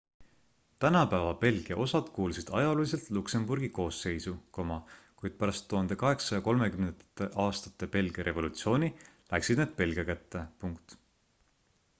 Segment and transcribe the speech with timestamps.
[0.83, 8.91] tänapäeva belgia osad kuulusid ajalooliselt luksemburgi koosseisu kuid pärast 1830ndate aastate belgia revolutsiooni
[9.37, 10.45] läksid need belgia kätte